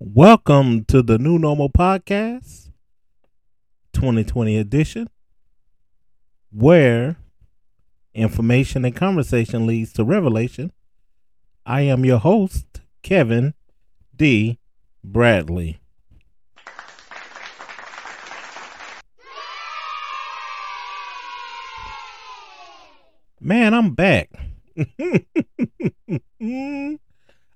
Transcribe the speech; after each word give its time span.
Welcome 0.00 0.84
to 0.86 1.00
the 1.00 1.16
New 1.16 1.38
Normal 1.38 1.70
Podcast, 1.70 2.72
2020 3.92 4.56
edition, 4.56 5.08
where 6.50 7.18
information 8.14 8.84
and 8.84 8.94
conversation 8.94 9.66
leads 9.66 9.92
to 9.94 10.04
revelation. 10.04 10.72
I 11.64 11.82
am 11.82 12.04
your 12.04 12.18
host, 12.18 12.80
Kevin 13.02 13.54
D. 14.16 14.58
Bradley. 15.04 15.80
Man, 23.40 23.72
I'm 23.72 23.94
back. 23.94 24.30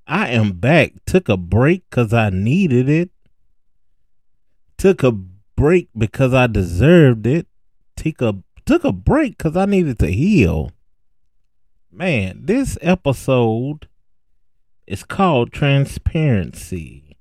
I 0.07 0.29
am 0.29 0.53
back. 0.53 0.93
Took 1.07 1.29
a 1.29 1.37
break 1.37 1.85
because 1.91 2.13
I 2.13 2.31
needed 2.31 2.89
it. 2.89 3.11
Took 4.79 5.03
a 5.03 5.13
break 5.13 5.89
because 5.97 6.35
I 6.35 6.47
deserved 6.47 7.27
it. 7.27 7.47
Took 7.97 8.21
a 8.21 8.43
took 8.65 8.85
a 8.85 8.93
break 8.93 9.39
because 9.39 9.57
I 9.57 9.67
needed 9.67 9.99
to 10.01 10.09
heal. 10.09 10.73
Man, 11.91 12.43
this 12.45 12.79
episode 12.81 13.89
is 14.87 15.05
called 15.05 15.53
Transparency. 15.53 17.17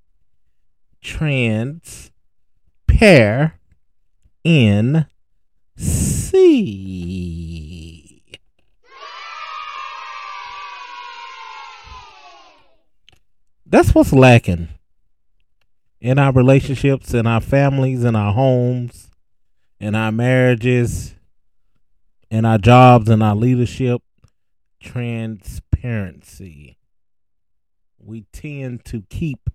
Trans 1.01 2.11
pair 2.87 3.59
in 4.43 5.05
C. 5.75 6.81
that's 13.71 13.95
what's 13.95 14.11
lacking 14.11 14.67
in 16.01 16.19
our 16.19 16.33
relationships, 16.33 17.13
in 17.13 17.25
our 17.25 17.39
families, 17.39 18.03
in 18.03 18.15
our 18.15 18.33
homes, 18.33 19.09
in 19.79 19.95
our 19.95 20.11
marriages, 20.11 21.15
in 22.31 22.45
our 22.45 22.57
jobs, 22.57 23.09
and 23.09 23.21
our 23.21 23.35
leadership. 23.35 24.01
Transparency. 24.79 26.77
We 27.99 28.25
tend 28.33 28.85
to 28.85 29.03
keep 29.09 29.49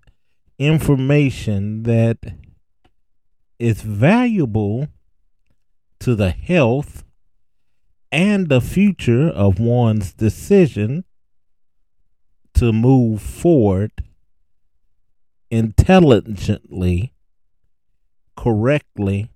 information 0.58 1.82
that 1.84 2.18
is 3.58 3.80
valuable 3.80 4.88
to 6.00 6.14
the 6.14 6.30
health 6.30 7.02
and 8.12 8.48
the 8.48 8.60
future 8.60 9.28
of 9.28 9.58
one's 9.58 10.12
decision 10.12 11.04
to 12.54 12.72
move 12.72 13.20
forward 13.20 13.90
intelligently, 15.50 17.12
correctly, 18.36 19.30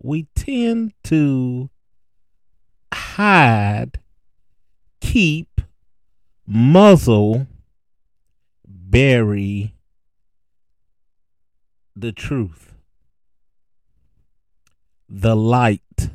we 0.00 0.26
tend 0.34 0.92
to 1.04 1.70
hide, 2.92 4.00
keep, 5.00 5.60
muzzle, 6.46 7.46
bury 8.66 9.74
the 11.96 12.12
truth, 12.12 12.74
the 15.08 15.34
light. 15.34 16.10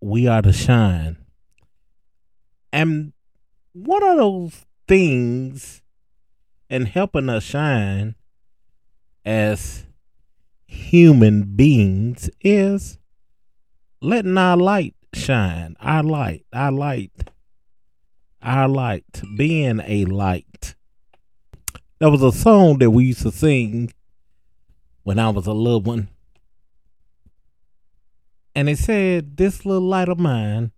We 0.00 0.26
are 0.26 0.42
to 0.42 0.52
shine. 0.52 1.18
And 2.72 3.12
one 3.72 4.02
of 4.02 4.16
those 4.16 4.64
things 4.86 5.82
in 6.70 6.86
helping 6.86 7.28
us 7.28 7.42
shine 7.42 8.14
as 9.24 9.84
human 10.70 11.56
beings 11.56 12.30
is 12.40 12.98
letting 14.00 14.38
our 14.38 14.56
light 14.56 14.94
shine. 15.12 15.76
Our 15.80 16.02
light, 16.02 16.46
our 16.52 16.72
light, 16.72 17.30
our 18.42 18.68
light, 18.68 19.22
being 19.36 19.80
a 19.84 20.04
light. 20.06 20.74
There 21.98 22.10
was 22.10 22.22
a 22.22 22.32
song 22.32 22.78
that 22.78 22.90
we 22.90 23.06
used 23.06 23.22
to 23.22 23.32
sing 23.32 23.92
when 25.02 25.18
I 25.18 25.28
was 25.30 25.46
a 25.46 25.52
little 25.52 25.82
one. 25.82 26.08
And 28.54 28.68
it 28.68 28.78
said, 28.78 29.36
This 29.36 29.66
little 29.66 29.86
light 29.88 30.08
of 30.08 30.18
mine 30.18 30.72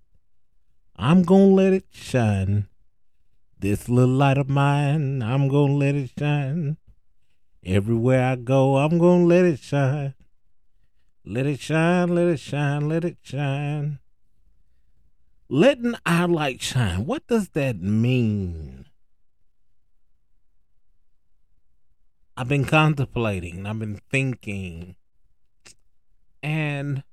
I'm 0.97 1.23
gonna 1.23 1.47
let 1.47 1.73
it 1.73 1.87
shine. 1.91 2.69
This 3.59 3.89
little 3.89 4.15
light 4.15 4.39
of 4.39 4.49
mine, 4.49 5.23
I'm 5.23 5.49
gonna 5.49 5.73
let 5.73 5.95
it 5.95 6.11
shine. 6.17 6.77
Everywhere 7.65 8.25
I 8.25 8.37
go, 8.37 8.77
I'm 8.79 8.99
gonna 8.99 9.25
let 9.25 9.45
it 9.45 9.61
shine. 9.61 10.15
Let 11.25 11.47
it 11.47 11.61
shine, 11.61 12.15
let 12.15 12.27
it 12.27 12.41
shine, 12.41 12.89
let 12.89 13.05
it 13.05 13.19
shine. 13.23 14.01
Letting 15.49 15.95
our 16.05 16.27
light 16.27 16.61
shine. 16.61 17.07
What 17.07 17.27
does 17.29 17.51
that 17.51 17.81
mean? 17.81 18.87
I've 22.37 22.49
been 22.49 22.65
contemplating, 22.65 23.67
I've 23.67 23.79
been 23.79 24.01
thinking, 24.11 24.97
and 26.43 27.05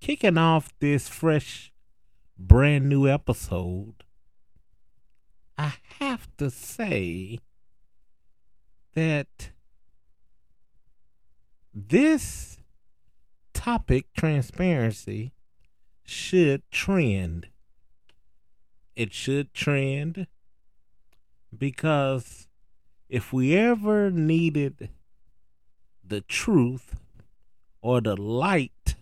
kicking 0.00 0.38
off 0.38 0.72
this 0.78 1.08
fresh 1.08 1.72
brand 2.38 2.88
new 2.88 3.06
episode, 3.06 4.04
I 5.58 5.74
have 5.98 6.28
to 6.36 6.50
say 6.50 7.40
that 8.94 9.50
this 11.74 12.58
topic, 13.54 14.06
transparency, 14.16 15.32
should 16.04 16.62
trend. 16.70 17.48
It 18.96 19.12
should 19.12 19.52
trend 19.54 20.26
because 21.56 22.48
if 23.08 23.32
we 23.32 23.56
ever 23.56 24.10
needed 24.10 24.90
the 26.04 26.20
truth 26.22 26.96
or 27.80 28.00
the 28.00 28.16
light 28.16 28.96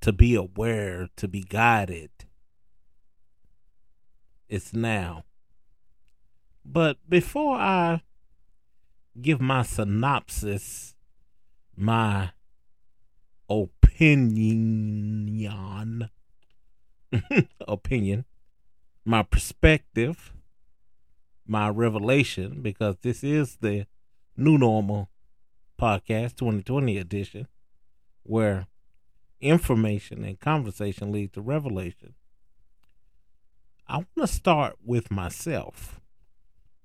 to 0.00 0.12
be 0.12 0.34
aware, 0.34 1.08
to 1.16 1.28
be 1.28 1.42
guided. 1.42 2.10
It's 4.48 4.72
now. 4.72 5.24
But 6.64 6.98
before 7.08 7.56
I 7.56 8.02
give 9.20 9.40
my 9.40 9.62
synopsis, 9.62 10.94
my 11.78 12.32
opinion, 13.48 15.30
opinion, 17.68 18.24
my 19.04 19.22
perspective, 19.22 20.32
my 21.46 21.68
revelation, 21.68 22.62
because 22.62 22.96
this 23.02 23.22
is 23.22 23.58
the 23.60 23.86
new 24.36 24.58
normal 24.58 25.08
podcast 25.80 26.34
2020 26.36 26.98
edition, 26.98 27.46
where 28.24 28.66
information 29.40 30.24
and 30.24 30.40
conversation 30.40 31.12
lead 31.12 31.32
to 31.32 31.40
revelation. 31.40 32.14
I 33.86 33.98
want 33.98 34.08
to 34.18 34.26
start 34.26 34.78
with 34.84 35.12
myself. 35.12 36.00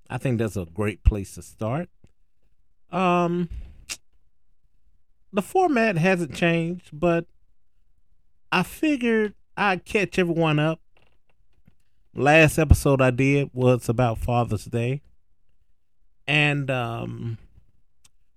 I 0.08 0.18
think 0.18 0.38
that's 0.38 0.56
a 0.56 0.64
great 0.64 1.02
place 1.02 1.34
to 1.34 1.42
start. 1.42 1.88
Um, 2.92 3.48
the 5.34 5.42
format 5.42 5.98
hasn't 5.98 6.32
changed, 6.32 6.90
but 6.92 7.26
I 8.52 8.62
figured 8.62 9.34
I'd 9.56 9.84
catch 9.84 10.18
everyone 10.18 10.60
up. 10.60 10.80
Last 12.14 12.56
episode 12.56 13.02
I 13.02 13.10
did 13.10 13.50
was 13.52 13.88
about 13.88 14.18
Father's 14.18 14.64
Day. 14.64 15.02
And 16.26 16.70
um 16.70 17.38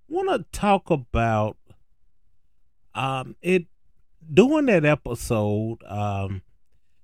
want 0.10 0.30
to 0.30 0.58
talk 0.58 0.90
about 0.90 1.58
um 2.96 3.36
it 3.44 3.68
doing 4.34 4.66
that 4.66 4.84
episode, 4.84 5.84
um, 5.86 6.42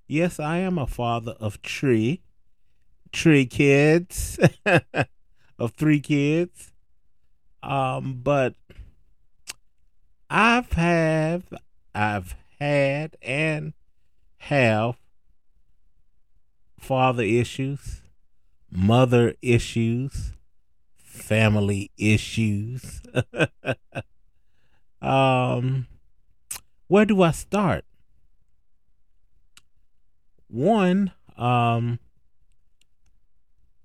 yes, 0.08 0.40
I 0.40 0.58
am 0.58 0.78
a 0.78 0.88
father 0.88 1.36
of 1.40 1.60
three, 1.64 2.24
three 3.14 3.46
kids, 3.46 4.40
of 5.60 5.72
three 5.78 6.00
kids. 6.00 6.72
Um, 7.62 8.20
but 8.24 8.56
I've 10.36 10.72
had 10.74 11.44
I've 11.94 12.36
had 12.60 13.18
and 13.22 13.74
have 14.38 14.98
father 16.80 17.22
issues, 17.22 18.02
mother 18.72 19.36
issues, 19.44 20.34
family 20.96 21.92
issues. 22.00 23.04
um, 25.04 25.86
where 26.88 27.06
do 27.06 27.22
I 27.22 27.30
start? 27.30 27.86
One, 30.48 31.12
um, 31.38 32.00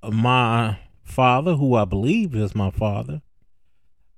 my 0.02 0.78
father, 1.04 1.56
who 1.56 1.74
I 1.74 1.84
believe 1.84 2.34
is 2.34 2.54
my 2.54 2.70
father, 2.70 3.20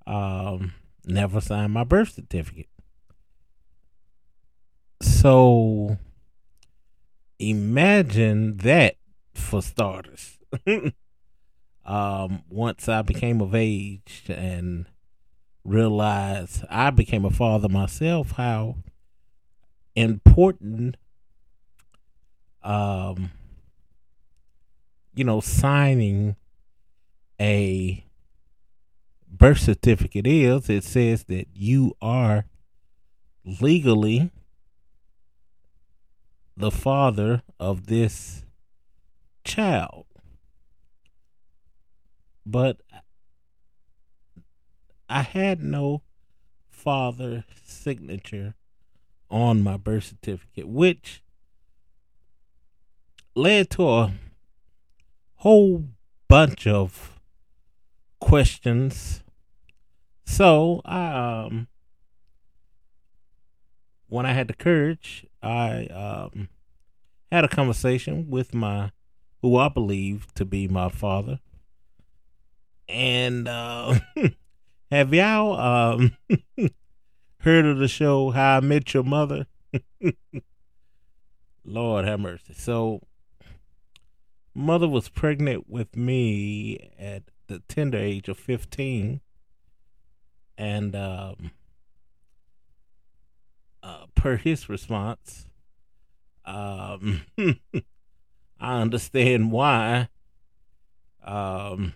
um, 0.06 0.74
never 1.10 1.40
signed 1.40 1.72
my 1.72 1.84
birth 1.84 2.14
certificate. 2.14 2.68
So 5.00 5.98
imagine 7.38 8.58
that 8.58 8.96
for 9.34 9.62
starters. 9.62 10.38
um, 11.84 12.42
once 12.48 12.88
I 12.88 13.02
became 13.02 13.40
of 13.40 13.54
age 13.54 14.24
and 14.28 14.86
realized 15.64 16.64
I 16.68 16.90
became 16.90 17.24
a 17.24 17.30
father 17.30 17.68
myself, 17.68 18.32
how 18.32 18.76
important, 19.94 20.96
um, 22.62 23.30
you 25.14 25.24
know, 25.24 25.40
signing 25.40 26.36
a 27.40 28.04
birth 29.40 29.58
certificate 29.60 30.26
is. 30.26 30.68
It 30.68 30.84
says 30.84 31.24
that 31.24 31.46
you 31.54 31.96
are 32.00 32.44
legally 33.44 34.30
the 36.56 36.70
father 36.70 37.42
of 37.58 37.86
this 37.86 38.44
child. 39.42 40.04
But 42.44 42.82
I 45.08 45.22
had 45.22 45.62
no 45.62 46.02
father 46.68 47.44
signature 47.64 48.54
on 49.30 49.62
my 49.62 49.78
birth 49.78 50.04
certificate, 50.04 50.68
which 50.68 51.22
led 53.34 53.70
to 53.70 53.88
a 53.88 54.12
whole 55.36 55.86
bunch 56.28 56.66
of 56.66 57.18
questions. 58.20 59.22
So 60.30 60.80
um 60.84 61.66
when 64.10 64.26
I 64.26 64.32
had 64.32 64.48
the 64.48 64.54
courage, 64.54 65.24
I 65.42 65.86
um, 65.86 66.48
had 67.32 67.44
a 67.44 67.48
conversation 67.48 68.28
with 68.28 68.52
my, 68.52 68.90
who 69.40 69.56
I 69.56 69.68
believe 69.68 70.26
to 70.34 70.44
be 70.44 70.68
my 70.68 70.90
father. 70.90 71.38
And 72.88 73.48
uh, 73.48 74.00
have 74.90 75.14
y'all 75.14 75.58
um, 75.58 76.16
heard 77.38 77.64
of 77.64 77.78
the 77.78 77.88
show 77.88 78.30
How 78.30 78.56
I 78.56 78.60
Met 78.60 78.92
Your 78.92 79.04
Mother? 79.04 79.46
Lord 81.64 82.04
have 82.04 82.18
mercy. 82.18 82.52
So, 82.54 83.00
mother 84.54 84.88
was 84.88 85.08
pregnant 85.08 85.70
with 85.70 85.96
me 85.96 86.90
at 86.98 87.22
the 87.46 87.60
tender 87.68 87.98
age 87.98 88.28
of 88.28 88.36
15. 88.38 89.20
And 90.60 90.94
um, 90.94 91.52
uh, 93.82 94.04
per 94.14 94.36
his 94.36 94.68
response, 94.68 95.46
um, 96.44 97.22
I 98.60 98.82
understand 98.82 99.52
why 99.52 100.10
um, 101.24 101.94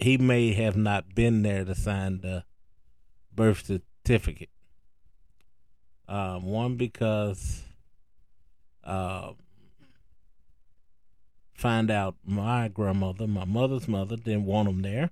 he 0.00 0.18
may 0.18 0.54
have 0.54 0.76
not 0.76 1.14
been 1.14 1.42
there 1.42 1.64
to 1.64 1.76
sign 1.76 2.20
the 2.20 2.42
birth 3.32 3.64
certificate. 3.64 4.50
Um, 6.08 6.42
one 6.46 6.74
because 6.74 7.62
uh, 8.82 9.34
find 11.54 11.92
out 11.92 12.16
my 12.24 12.66
grandmother, 12.66 13.28
my 13.28 13.44
mother's 13.44 13.86
mother, 13.86 14.16
didn't 14.16 14.46
want 14.46 14.68
him 14.68 14.82
there, 14.82 15.10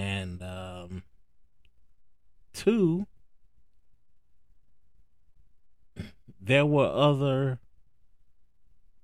and 0.00 0.42
um, 0.42 1.02
two, 2.54 3.06
there 6.40 6.64
were 6.64 6.90
other 6.90 7.58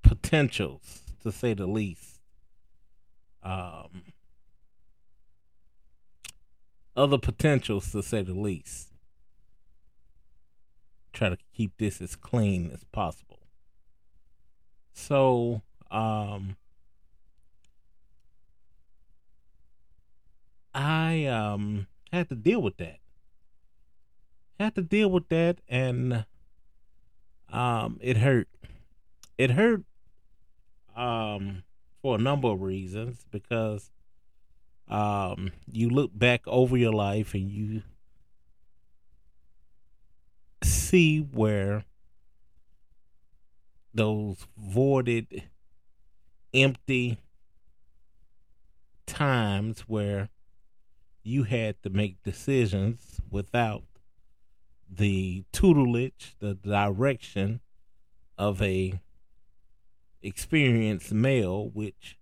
potentials, 0.02 1.02
to 1.22 1.31
say 1.31 1.52
the 1.52 1.66
least. 1.66 2.20
Um, 3.43 4.04
other 6.96 7.19
potentials, 7.19 7.92
to 7.92 8.02
say 8.02 8.22
the 8.22 8.32
least. 8.32 8.88
Try 11.12 11.28
to 11.28 11.38
keep 11.54 11.76
this 11.76 12.00
as 12.00 12.16
clean 12.16 12.70
as 12.72 12.84
possible. 12.84 13.40
So, 14.94 15.60
um, 15.90 16.56
I 20.76 21.25
um, 21.56 21.87
had 22.12 22.29
to 22.29 22.35
deal 22.35 22.61
with 22.62 22.76
that. 22.76 22.99
Had 24.61 24.75
to 24.76 24.82
deal 24.82 25.11
with 25.11 25.29
that 25.29 25.58
and 25.69 26.25
um 27.53 27.99
it 28.00 28.17
hurt. 28.17 28.49
It 29.38 29.50
hurt 29.50 29.82
um 30.97 31.62
for 32.00 32.14
a 32.14 32.19
number 32.19 32.49
of 32.49 32.62
reasons 32.62 33.26
because 33.31 33.91
um 34.88 35.50
you 35.70 35.91
look 35.91 36.11
back 36.17 36.43
over 36.47 36.76
your 36.76 36.93
life 36.93 37.35
and 37.35 37.50
you 37.50 37.82
see 40.62 41.19
where 41.19 41.85
those 43.93 44.47
voided 44.56 45.43
empty 46.55 47.19
times 49.06 49.81
where 49.81 50.29
you 51.26 51.43
had 51.43 51.82
to 51.82 51.90
make 51.90 52.23
decisions 52.23 53.20
without 53.31 53.82
the 54.88 55.45
tutelage, 55.52 56.37
the 56.38 56.54
direction 56.54 57.61
of 58.38 58.62
a 58.62 59.00
experienced 60.23 61.12
male, 61.12 61.68
which 61.71 62.16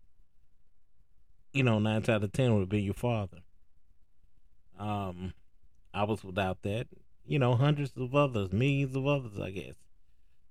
you 1.53 1.63
know 1.63 1.79
nine 1.79 2.03
out 2.09 2.25
of 2.25 2.33
ten 2.33 2.57
would 2.57 2.71
be 2.71 2.81
your 2.81 2.95
father. 2.95 3.43
Um, 4.79 5.35
I 5.93 6.05
was 6.05 6.25
without 6.25 6.63
that. 6.63 6.87
You 7.27 7.39
know, 7.39 7.57
hundreds 7.57 7.93
of 7.99 8.15
others, 8.15 8.53
millions 8.53 8.97
of 8.97 9.07
others, 9.07 9.39
I 9.39 9.51
guess. 9.51 9.75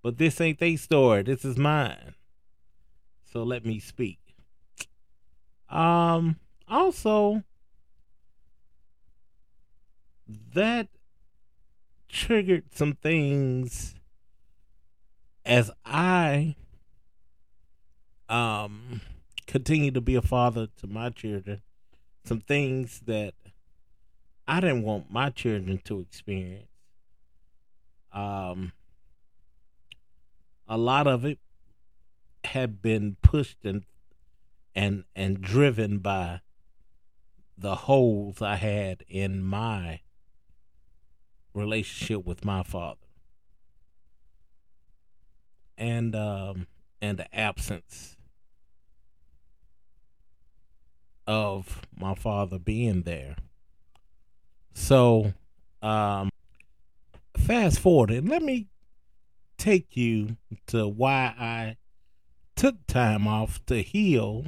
But 0.03 0.19
this 0.19 0.39
ain't 0.39 0.59
their 0.59 0.77
story. 0.77 1.23
This 1.23 1.43
is 1.43 1.57
mine. 1.57 2.13
So 3.31 3.41
let 3.41 3.65
me 3.65 3.79
speak. 3.79 4.19
Um, 5.69 6.37
also, 6.67 7.43
that 10.53 10.87
triggered 12.07 12.65
some 12.73 12.93
things 12.93 13.95
as 15.45 15.71
I 15.85 16.55
um 18.29 19.01
continue 19.47 19.91
to 19.91 20.01
be 20.01 20.15
a 20.15 20.21
father 20.21 20.67
to 20.77 20.87
my 20.87 21.09
children, 21.09 21.61
some 22.23 22.39
things 22.39 23.01
that 23.05 23.33
I 24.47 24.59
didn't 24.59 24.83
want 24.83 25.11
my 25.11 25.29
children 25.29 25.79
to 25.85 25.99
experience. 25.99 26.69
Um 28.11 28.73
a 30.67 30.77
lot 30.77 31.07
of 31.07 31.25
it 31.25 31.39
had 32.45 32.81
been 32.81 33.17
pushed 33.21 33.65
and 33.65 33.83
and 34.75 35.03
and 35.15 35.41
driven 35.41 35.99
by 35.99 36.41
the 37.57 37.75
holes 37.75 38.41
I 38.41 38.55
had 38.55 39.03
in 39.07 39.43
my 39.43 39.99
relationship 41.53 42.25
with 42.25 42.43
my 42.43 42.63
father 42.63 42.99
and 45.77 46.15
um, 46.15 46.67
and 47.01 47.17
the 47.17 47.35
absence 47.35 48.15
of 51.27 51.81
my 51.95 52.15
father 52.15 52.59
being 52.59 53.03
there. 53.03 53.35
So, 54.73 55.33
um, 55.81 56.29
fast 57.37 57.79
forward 57.79 58.11
and 58.11 58.27
let 58.27 58.41
me 58.41 58.67
take 59.57 59.95
you 59.95 60.37
to 60.67 60.87
why 60.87 61.33
I 61.37 61.77
took 62.55 62.85
time 62.87 63.27
off 63.27 63.63
to 63.67 63.81
heal 63.81 64.45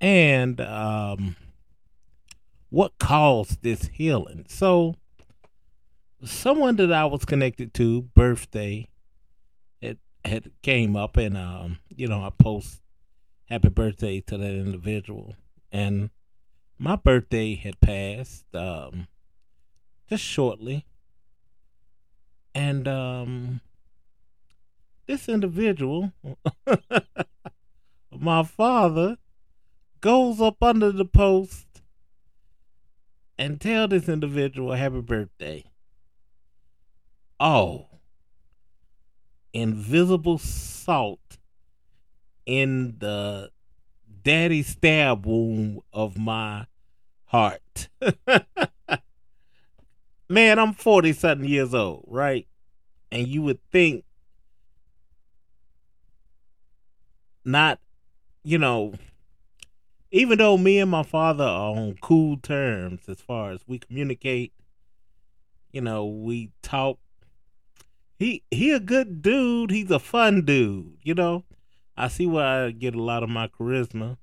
and 0.00 0.60
um, 0.60 1.36
what 2.70 2.98
caused 2.98 3.62
this 3.62 3.88
healing. 3.92 4.44
So, 4.48 4.94
someone 6.24 6.76
that 6.76 6.92
I 6.92 7.04
was 7.04 7.24
connected 7.24 7.74
to 7.74 8.02
birthday 8.02 8.88
it 9.80 9.98
had 10.24 10.50
came 10.62 10.96
up 10.96 11.16
and 11.16 11.36
um 11.36 11.78
you 11.88 12.08
know 12.08 12.22
I 12.22 12.30
post 12.30 12.82
happy 13.48 13.68
birthday 13.68 14.20
to 14.20 14.36
that 14.36 14.54
individual. 14.54 15.34
And 15.72 16.10
my 16.78 16.96
birthday 16.96 17.54
had 17.54 17.80
passed 17.80 18.44
um 18.54 19.06
just 20.08 20.24
shortly. 20.24 20.86
And 22.54 22.88
um 22.88 23.60
this 25.06 25.28
individual 25.28 26.12
my 28.18 28.42
father 28.42 29.16
goes 30.00 30.40
up 30.40 30.62
under 30.62 30.92
the 30.92 31.04
post 31.04 31.66
and 33.38 33.60
tell 33.60 33.88
this 33.88 34.08
individual 34.08 34.72
happy 34.72 35.00
birthday 35.00 35.64
oh, 37.40 37.86
invisible 39.52 40.38
salt 40.38 41.38
in 42.46 42.96
the 42.98 43.50
daddy 44.22 44.62
stab 44.62 45.26
wound 45.26 45.80
of 45.92 46.16
my 46.18 46.66
heart. 47.24 47.88
Man, 50.28 50.58
I'm 50.58 50.74
40 50.74 51.12
something 51.14 51.48
years 51.48 51.72
old, 51.74 52.04
right? 52.08 52.46
And 53.10 53.26
you 53.26 53.42
would 53.42 53.60
think 53.70 54.04
not, 57.44 57.78
you 58.42 58.58
know, 58.58 58.92
even 60.10 60.38
though 60.38 60.56
me 60.58 60.78
and 60.78 60.90
my 60.90 61.02
father 61.02 61.44
are 61.44 61.74
on 61.76 61.96
cool 62.00 62.36
terms 62.38 63.08
as 63.08 63.20
far 63.20 63.50
as 63.50 63.60
we 63.66 63.78
communicate, 63.78 64.52
you 65.72 65.80
know, 65.80 66.06
we 66.06 66.50
talk 66.62 66.98
he 68.18 68.42
he 68.50 68.72
a 68.72 68.80
good 68.80 69.22
dude. 69.22 69.70
He's 69.70 69.90
a 69.90 69.98
fun 69.98 70.44
dude. 70.44 70.96
You 71.02 71.14
know, 71.14 71.44
I 71.96 72.08
see 72.08 72.26
where 72.26 72.44
I 72.44 72.70
get 72.70 72.94
a 72.94 73.02
lot 73.02 73.22
of 73.22 73.28
my 73.28 73.48
charisma, 73.48 74.18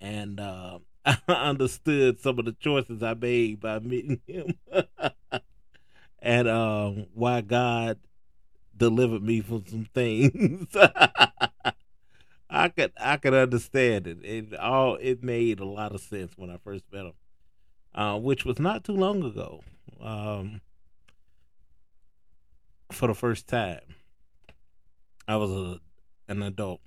and 0.00 0.38
uh, 0.38 0.78
I 1.04 1.18
understood 1.28 2.20
some 2.20 2.38
of 2.38 2.44
the 2.44 2.52
choices 2.52 3.02
I 3.02 3.14
made 3.14 3.60
by 3.60 3.78
meeting 3.78 4.20
him, 4.26 4.54
and 6.20 6.48
um, 6.48 7.06
why 7.14 7.40
God 7.40 7.98
delivered 8.76 9.22
me 9.22 9.40
from 9.40 9.64
some 9.66 9.86
things. 9.94 10.68
I 12.50 12.68
could 12.68 12.92
I 13.00 13.16
could 13.16 13.34
understand 13.34 14.06
it. 14.06 14.18
It 14.22 14.54
all 14.54 14.96
it 15.00 15.24
made 15.24 15.58
a 15.58 15.64
lot 15.64 15.94
of 15.94 16.00
sense 16.00 16.32
when 16.36 16.50
I 16.50 16.58
first 16.58 16.84
met 16.92 17.06
him, 17.06 17.14
uh, 17.94 18.18
which 18.18 18.44
was 18.44 18.58
not 18.58 18.84
too 18.84 18.92
long 18.94 19.24
ago. 19.24 19.62
Um, 20.00 20.60
for 22.94 23.08
the 23.08 23.14
first 23.14 23.46
time. 23.46 23.80
I 25.26 25.36
was 25.36 25.50
a, 25.50 25.80
an 26.28 26.42
adult. 26.42 26.80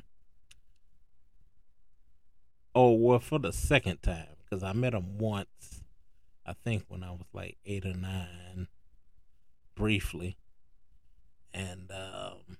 Oh, 2.73 2.91
well, 2.93 3.19
for 3.19 3.39
the 3.39 3.51
second 3.51 4.01
time, 4.03 4.35
because 4.43 4.63
I 4.63 4.73
met 4.73 4.93
him 4.93 5.17
once, 5.17 5.81
I 6.45 6.53
think 6.53 6.85
when 6.87 7.03
I 7.03 7.11
was 7.11 7.25
like 7.33 7.57
eight 7.65 7.85
or 7.85 7.93
nine, 7.93 8.67
briefly. 9.75 10.37
And, 11.53 11.91
um, 11.91 12.57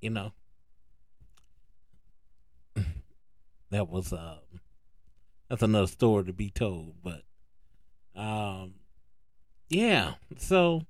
you 0.00 0.10
know, 0.10 0.32
that 3.70 3.88
was, 3.88 4.12
um, 4.12 4.60
that's 5.48 5.62
another 5.62 5.88
story 5.88 6.24
to 6.24 6.32
be 6.32 6.50
told, 6.50 6.94
but, 7.02 7.22
yeah. 9.68 10.14
So 10.38 10.82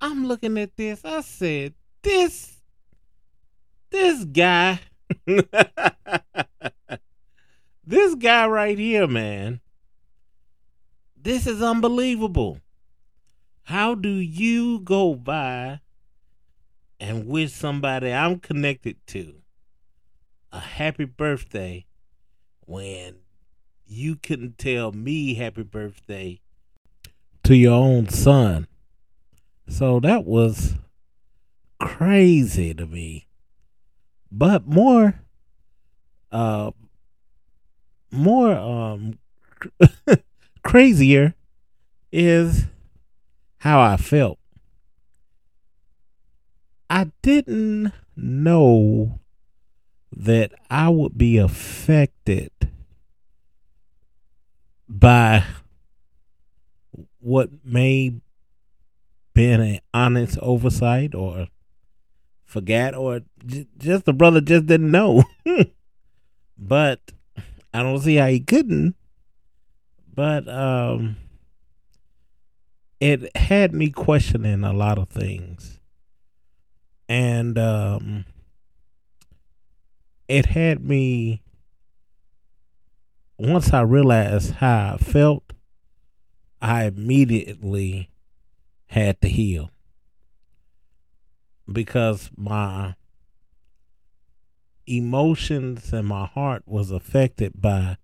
I'm 0.00 0.26
looking 0.26 0.58
at 0.58 0.76
this. 0.76 1.04
I 1.04 1.20
said, 1.22 1.74
this 2.02 2.56
this 3.90 4.24
guy 4.24 4.80
this 7.86 8.14
guy 8.16 8.46
right 8.46 8.78
here, 8.78 9.06
man. 9.06 9.60
This 11.20 11.46
is 11.46 11.62
unbelievable. 11.62 12.60
How 13.64 13.94
do 13.94 14.08
you 14.08 14.80
go 14.80 15.14
by 15.14 15.80
and 17.00 17.26
wish 17.26 17.52
somebody 17.52 18.12
I'm 18.12 18.38
connected 18.38 18.96
to 19.08 19.34
a 20.52 20.60
happy 20.60 21.04
birthday 21.04 21.84
when 22.60 23.16
you 23.86 24.16
couldn't 24.16 24.58
tell 24.58 24.92
me 24.92 25.34
happy 25.34 25.62
birthday 25.62 26.40
to 27.48 27.56
your 27.56 27.72
own 27.72 28.06
son. 28.10 28.66
So 29.68 30.00
that 30.00 30.26
was 30.26 30.74
crazy 31.80 32.74
to 32.74 32.84
me. 32.84 33.26
But 34.30 34.66
more 34.66 35.18
uh 36.30 36.72
more 38.10 38.52
um 38.52 39.18
crazier 40.62 41.34
is 42.12 42.66
how 43.56 43.80
I 43.80 43.96
felt. 43.96 44.38
I 46.90 47.12
didn't 47.22 47.94
know 48.14 49.20
that 50.14 50.52
I 50.68 50.90
would 50.90 51.16
be 51.16 51.38
affected 51.38 52.50
by 54.86 55.44
what 57.20 57.50
may 57.64 58.14
been 59.34 59.60
an 59.60 59.78
honest 59.94 60.36
oversight 60.42 61.14
or 61.14 61.46
forgot 62.44 62.94
or 62.94 63.20
j- 63.46 63.68
just 63.78 64.04
the 64.04 64.12
brother 64.12 64.40
just 64.40 64.66
didn't 64.66 64.90
know. 64.90 65.22
but 66.58 67.00
I 67.72 67.82
don't 67.82 68.00
see 68.00 68.16
how 68.16 68.26
he 68.26 68.40
couldn't. 68.40 68.96
But 70.12 70.48
um 70.48 71.16
it 72.98 73.36
had 73.36 73.72
me 73.72 73.90
questioning 73.90 74.64
a 74.64 74.72
lot 74.72 74.98
of 74.98 75.08
things. 75.08 75.78
And 77.08 77.56
um 77.58 78.24
it 80.26 80.46
had 80.46 80.84
me 80.84 81.42
once 83.38 83.72
I 83.72 83.82
realized 83.82 84.54
how 84.54 84.94
I 84.94 84.96
felt 84.96 85.52
I 86.60 86.84
immediately 86.84 88.10
had 88.86 89.20
to 89.20 89.28
heal 89.28 89.70
because 91.70 92.30
my 92.36 92.94
emotions 94.86 95.92
and 95.92 96.08
my 96.08 96.26
heart 96.26 96.62
was 96.66 96.90
affected 96.90 97.52
by 97.60 97.98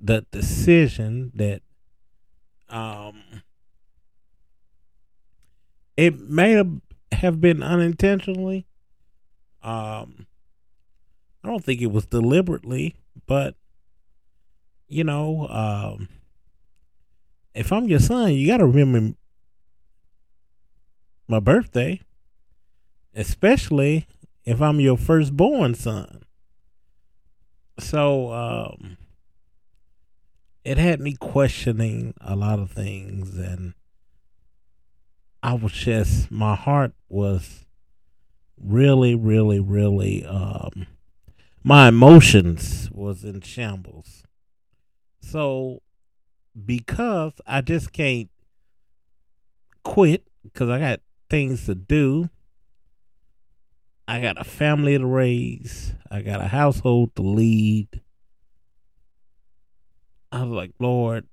the 0.00 0.24
decision 0.30 1.32
that 1.34 1.60
um 2.68 3.42
it 5.96 6.20
may 6.20 6.52
have, 7.12 7.40
been 7.40 7.62
unintentionally 7.64 8.64
um 9.62 10.26
I 11.42 11.48
don't 11.48 11.64
think 11.64 11.80
it 11.80 11.90
was 11.90 12.06
deliberately 12.06 12.94
but 13.26 13.56
you 14.86 15.02
know 15.02 15.48
um 15.48 16.08
if 17.54 17.72
I'm 17.72 17.88
your 17.88 18.00
son, 18.00 18.32
you 18.32 18.46
got 18.46 18.58
to 18.58 18.66
remember 18.66 19.16
my 21.26 21.40
birthday, 21.40 22.00
especially 23.14 24.06
if 24.44 24.62
I'm 24.62 24.80
your 24.80 24.96
firstborn 24.96 25.74
son. 25.74 26.22
So 27.78 28.32
um, 28.32 28.96
it 30.64 30.78
had 30.78 31.00
me 31.00 31.14
questioning 31.14 32.14
a 32.20 32.34
lot 32.34 32.58
of 32.58 32.70
things, 32.70 33.36
and 33.36 33.74
I 35.42 35.54
was 35.54 35.72
just 35.72 36.30
my 36.30 36.54
heart 36.54 36.92
was 37.08 37.66
really, 38.56 39.14
really, 39.14 39.60
really. 39.60 40.24
Um, 40.24 40.86
my 41.62 41.88
emotions 41.88 42.90
was 42.92 43.24
in 43.24 43.40
shambles. 43.42 44.24
So 45.20 45.82
because 46.66 47.32
I 47.46 47.60
just 47.60 47.92
can't 47.92 48.30
quit 49.82 50.26
because 50.42 50.68
I 50.68 50.78
got 50.78 51.00
things 51.30 51.66
to 51.66 51.74
do. 51.74 52.28
I 54.06 54.20
got 54.20 54.40
a 54.40 54.44
family 54.44 54.96
to 54.96 55.06
raise. 55.06 55.94
I 56.10 56.22
got 56.22 56.40
a 56.40 56.48
household 56.48 57.14
to 57.16 57.22
lead. 57.22 58.00
I 60.32 60.42
was 60.42 60.52
like, 60.52 60.72
Lord, 60.78 61.26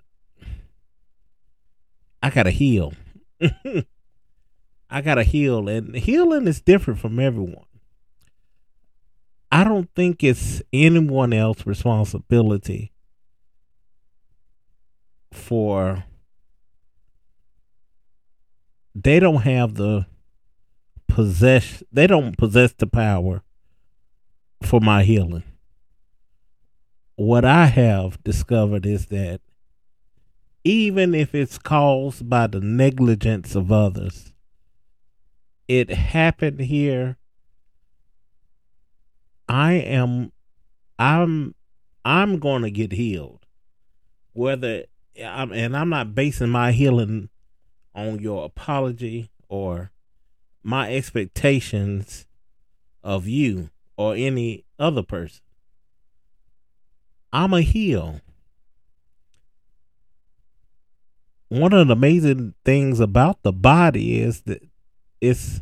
I 2.22 2.30
gotta 2.30 2.52
heal. 2.52 2.94
I 4.90 5.02
gotta 5.02 5.24
heal, 5.24 5.68
and 5.68 5.96
healing 5.96 6.48
is 6.48 6.62
different 6.62 7.00
from 7.00 7.20
everyone. 7.20 7.66
I 9.52 9.64
don't 9.64 9.90
think 9.96 10.24
it's 10.24 10.62
anyone 10.74 11.34
else's 11.34 11.66
responsibility 11.66 12.92
for 15.36 16.06
they 18.94 19.20
don't 19.20 19.42
have 19.42 19.76
the 19.76 20.06
possess 21.08 21.84
they 21.92 22.08
don't 22.08 22.38
possess 22.38 22.74
the 22.74 22.88
power 22.88 23.44
for 24.64 24.80
my 24.80 25.04
healing. 25.04 25.44
What 27.16 27.46
I 27.46 27.68
have 27.68 28.22
discovered 28.24 28.86
is 28.86 29.08
that 29.08 29.42
even 30.64 31.14
if 31.14 31.36
it's 31.36 31.58
caused 31.58 32.28
by 32.28 32.48
the 32.48 32.60
negligence 32.60 33.56
of 33.56 33.72
others, 33.72 34.34
it 35.68 35.90
happened 35.90 36.60
here. 36.60 37.18
I 39.48 39.74
am 39.74 40.32
I'm 40.98 41.54
I'm 42.04 42.40
going 42.40 42.64
to 42.64 42.72
get 42.72 42.92
healed. 42.92 43.46
Whether 44.34 44.86
I'm, 45.24 45.52
and 45.54 45.76
I'm 45.76 45.90
not 45.90 46.16
basing 46.16 46.50
my 46.50 46.72
healing 46.72 47.30
on 47.94 48.20
your 48.20 48.46
apology 48.46 49.30
or 49.48 49.92
my 50.64 50.94
expectations 50.94 52.26
of 53.04 53.28
you 53.28 53.70
or 53.98 54.16
any 54.16 54.66
other 54.78 55.04
person. 55.04 55.42
I'm 57.32 57.54
a 57.54 57.62
heal. 57.62 58.22
One 61.50 61.74
of 61.74 61.88
the 61.88 61.94
amazing 61.94 62.56
things 62.66 63.00
about 63.00 63.44
the 63.44 63.54
body 63.54 64.20
is 64.20 64.42
that 64.42 64.68
its 65.22 65.62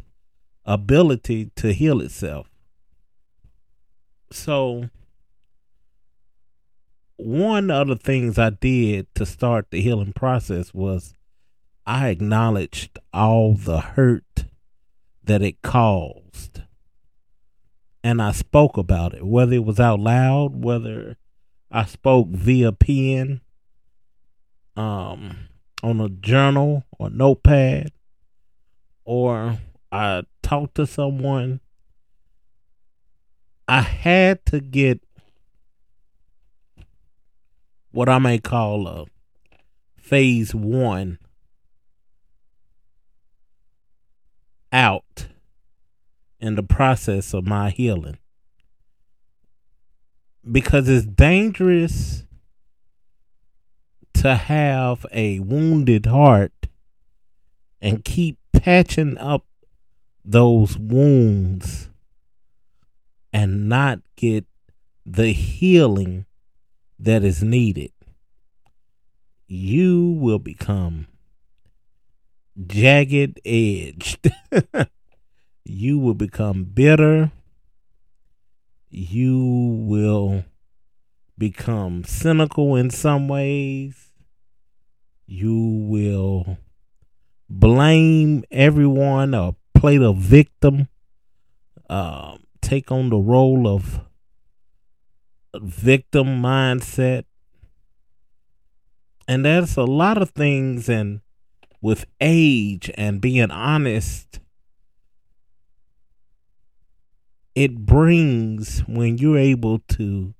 ability 0.66 1.52
to 1.58 1.74
heal 1.74 2.02
itself. 2.02 2.50
So, 4.32 4.90
one 7.24 7.72
of 7.72 7.88
the 7.88 7.96
things 7.96 8.38
I 8.38 8.50
did 8.50 9.14
to 9.16 9.26
start 9.26 9.68
the 9.72 9.82
healing 9.82 10.14
process 10.14 10.74
was 10.74 11.14
I 11.86 12.10
acknowledged 12.10 13.00
all 13.14 13.56
the 13.56 13.80
hurt 13.80 14.46
that 15.24 15.42
it 15.42 15.62
caused. 15.62 16.62
And 18.04 18.22
I 18.22 18.34
spoke 18.34 18.78
about 18.78 19.14
it, 19.14 19.26
whether 19.26 19.54
it 19.54 19.64
was 19.64 19.80
out 19.80 20.02
loud, 20.02 20.64
whether 20.64 21.16
I 21.72 21.86
spoke 21.86 22.28
via 22.30 22.74
pen, 22.74 23.40
um, 24.76 25.48
on 25.82 26.02
a 26.02 26.10
journal 26.10 26.84
or 27.00 27.10
notepad, 27.10 27.92
or 29.06 29.60
I 29.92 30.24
talked 30.42 30.76
to 30.76 30.88
someone. 30.88 31.62
I 33.68 33.82
had 33.82 34.46
to 34.48 34.60
get 34.60 35.02
what 37.94 38.10
I 38.10 38.18
may 38.18 38.40
call 38.40 38.88
a 38.88 39.06
phase 39.96 40.54
one 40.56 41.20
out 44.72 45.28
in 46.40 46.56
the 46.56 46.64
process 46.64 47.36
of 47.36 47.46
my 47.46 47.70
healing. 47.70 48.18
Because 50.52 50.90
it's 50.90 51.06
dangerous 51.06 52.26
to 54.16 54.36
have 54.36 55.06
a 55.12 55.40
wounded 55.40 56.08
heart 56.08 56.68
and 57.80 58.04
keep 58.04 58.40
patching 58.54 59.20
up 59.20 59.46
those 60.26 60.80
wounds 60.80 61.92
and 63.32 63.70
not 63.70 64.00
get 64.16 64.46
the 65.06 65.32
healing 65.32 66.26
that 67.04 67.24
is 67.24 67.44
needed. 67.44 67.92
You 69.48 70.18
will 70.20 70.40
become 70.40 71.08
jagged 72.66 73.42
edged. 73.46 74.32
you 75.66 76.00
will 76.00 76.14
become 76.14 76.64
bitter. 76.64 77.32
You 78.90 79.84
will 79.86 80.46
become 81.38 82.04
cynical 82.06 82.76
in 82.76 82.90
some 82.90 83.28
ways. 83.28 84.12
You 85.26 85.86
will 85.90 86.58
blame 87.50 88.44
everyone 88.50 89.36
or 89.36 89.56
play 89.74 89.98
the 89.98 90.14
victim. 90.14 90.88
Uh, 91.90 92.38
take 92.62 92.92
on 92.92 93.10
the 93.10 93.18
role 93.18 93.68
of 93.68 94.00
victim 95.56 96.42
mindset. 96.42 97.26
And 99.28 99.46
there's 99.46 99.78
a 99.78 99.84
lot 99.84 100.22
of 100.22 100.32
things 100.32 100.90
and 100.90 101.22
with 101.82 102.06
age 102.22 102.90
and 102.96 103.20
being 103.20 103.52
honest, 103.52 104.40
it 107.56 107.86
brings 107.86 108.80
when 108.88 109.18
you're 109.18 109.38
able 109.38 109.80
to 109.80 110.34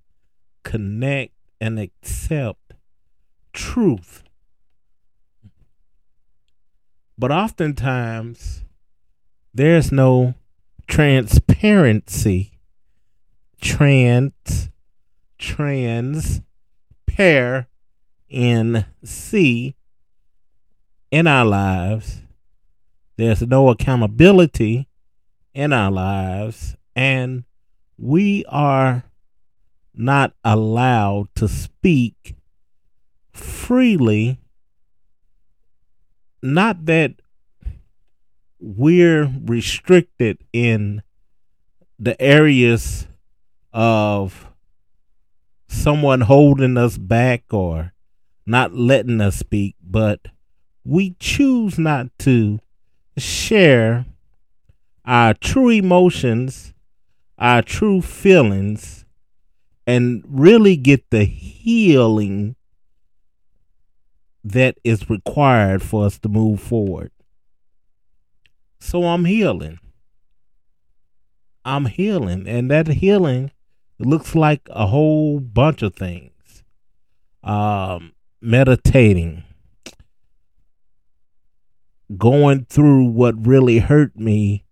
connect 0.64 1.34
and 1.60 1.80
accept 1.80 2.74
truth. 3.52 4.24
But 7.18 7.32
oftentimes, 7.32 8.64
there's 9.54 9.92
no 9.92 10.34
transparency. 10.88 12.60
Trans, 13.62 14.70
trans, 15.44 16.42
pair, 17.06 17.68
in 18.30 18.86
C 19.04 19.76
in 21.12 21.28
our 21.28 21.46
lives. 21.46 22.22
There's 23.18 23.42
no 23.42 23.70
accountability 23.70 24.88
in 25.54 25.72
our 25.74 25.92
lives, 25.92 26.76
and 26.96 27.44
we 27.98 28.46
are 28.48 29.04
not 29.94 30.34
allowed 30.44 31.28
to 31.36 31.48
speak 31.48 32.36
freely. 33.34 34.40
Not 36.42 36.86
that 36.86 37.22
we're 38.60 39.32
restricted 39.44 40.40
in 40.54 41.04
the 42.00 42.20
areas 42.20 43.08
of 43.72 44.53
someone 45.74 46.22
holding 46.22 46.78
us 46.78 46.98
back 46.98 47.44
or 47.52 47.94
not 48.46 48.74
letting 48.74 49.20
us 49.22 49.38
speak, 49.38 49.76
but 49.82 50.20
we 50.86 51.16
choose 51.20 51.78
not 51.80 52.08
to 52.20 52.60
share 53.18 54.06
our 55.06 55.34
true 55.34 55.70
emotions, 55.70 56.74
our 57.38 57.62
true 57.62 58.02
feelings, 58.02 59.06
and 59.86 60.24
really 60.28 60.76
get 60.76 61.10
the 61.10 61.26
healing 61.26 62.56
that 64.44 64.78
is 64.84 65.10
required 65.10 65.82
for 65.82 66.06
us 66.06 66.20
to 66.20 66.30
move 66.30 66.60
forward. 66.60 67.12
So 68.80 69.06
I'm 69.06 69.26
healing. 69.26 69.80
I'm 71.66 71.86
healing, 71.86 72.46
and 72.48 72.70
that 72.70 72.88
healing 72.88 73.52
looks 74.00 74.36
like 74.36 74.62
a 74.70 74.88
whole 74.88 75.40
bunch 75.40 75.82
of 75.82 75.96
things. 75.96 76.32
Um, 77.44 78.14
meditating, 78.42 79.44
going 82.18 82.66
through 82.66 83.06
what 83.06 83.46
really 83.46 83.80
hurt 83.80 84.16
me, 84.16 84.66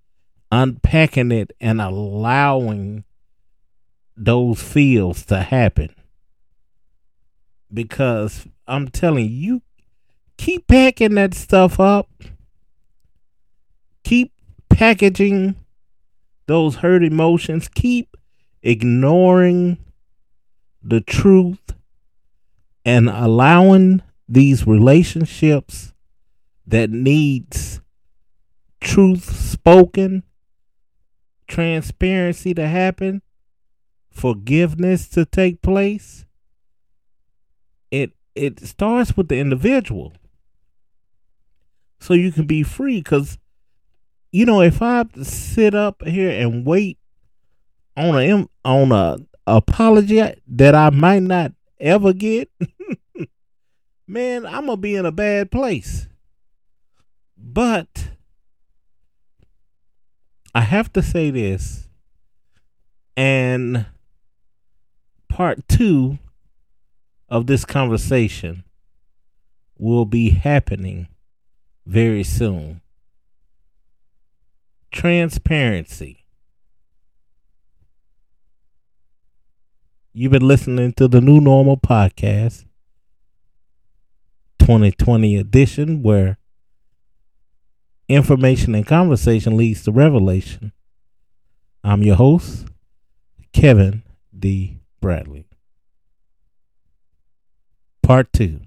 unpacking 0.51 1.31
it, 1.31 1.51
and 1.60 1.81
allowing 1.81 3.03
those 4.15 4.62
feels 4.62 5.25
to 5.25 5.41
happen. 5.41 5.93
Because 7.73 8.47
I'm 8.67 8.89
telling 8.89 9.29
you, 9.29 9.62
keep 10.38 10.67
packing 10.67 11.15
that 11.15 11.34
stuff 11.34 11.79
up, 11.79 12.10
keep 14.03 14.34
packaging 14.69 15.55
those 16.47 16.77
hurt 16.77 17.03
emotions, 17.03 17.67
keep 17.67 18.15
ignoring 18.63 19.78
the 20.84 21.02
truth 21.02 21.74
and 22.86 23.10
allowing 23.10 24.02
these 24.28 24.65
relationships 24.65 25.93
that 26.65 26.89
needs 26.89 27.82
truth 28.80 29.24
spoken, 29.24 30.24
transparency 31.47 32.54
to 32.54 32.67
happen, 32.67 33.21
forgiveness 34.10 35.08
to 35.10 35.26
take 35.26 35.62
place. 35.62 36.26
It 37.91 38.12
it 38.36 38.60
starts 38.62 39.17
with 39.17 39.28
the 39.28 39.38
individual. 39.38 40.13
So 42.00 42.13
you 42.13 42.32
can 42.32 42.47
be 42.47 42.63
free 42.63 43.02
cuz 43.02 43.38
you 44.32 44.45
know 44.45 44.62
if 44.62 44.82
I 44.82 45.06
sit 45.21 45.76
up 45.76 46.04
here 46.06 46.32
and 46.32 46.65
wait 46.65 46.97
on 48.01 48.19
a 48.19 48.47
on 48.65 48.91
a 48.91 49.17
apology 49.47 50.21
that 50.47 50.75
I 50.75 50.89
might 50.89 51.23
not 51.23 51.53
ever 51.79 52.13
get 52.13 52.49
man, 54.11 54.45
I'm 54.45 54.65
gonna 54.65 54.77
be 54.77 54.95
in 54.95 55.05
a 55.05 55.11
bad 55.11 55.51
place. 55.51 56.07
But 57.37 58.09
I 60.53 60.61
have 60.61 60.91
to 60.93 61.01
say 61.01 61.31
this, 61.31 61.87
and 63.15 63.85
part 65.29 65.67
two 65.67 66.19
of 67.29 67.47
this 67.47 67.63
conversation 67.63 68.63
will 69.77 70.05
be 70.05 70.31
happening 70.31 71.07
very 71.85 72.23
soon. 72.23 72.81
Transparency. 74.91 76.20
You've 80.13 80.34
been 80.34 80.45
listening 80.45 80.91
to 80.93 81.08
the 81.08 81.21
New 81.21 81.39
Normal 81.39 81.78
Podcast 81.78 82.65
2020 84.60 85.38
edition, 85.38 86.04
where 86.04 86.38
information 88.10 88.76
and 88.76 88.86
conversation 88.86 89.56
leads 89.56 89.86
to 89.86 89.91
revelation. 89.93 90.74
I'm 91.82 92.04
your 92.04 92.17
host, 92.17 92.65
Kevin 93.54 94.04
D. 94.38 94.82
Bradley. 95.00 95.47
Part 98.04 98.34
2. 98.34 98.60